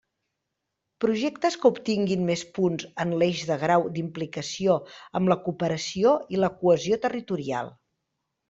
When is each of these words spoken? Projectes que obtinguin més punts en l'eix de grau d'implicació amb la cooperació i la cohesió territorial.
Projectes 1.03 1.57
que 1.65 1.69
obtinguin 1.73 2.23
més 2.29 2.43
punts 2.55 2.87
en 3.05 3.13
l'eix 3.23 3.43
de 3.51 3.59
grau 3.65 3.85
d'implicació 3.99 4.79
amb 5.21 5.33
la 5.35 5.39
cooperació 5.45 6.17
i 6.37 6.45
la 6.45 6.53
cohesió 6.63 7.01
territorial. 7.09 7.75